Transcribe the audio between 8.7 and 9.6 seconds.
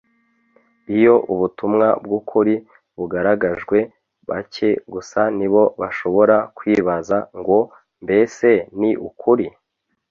ni ukuri?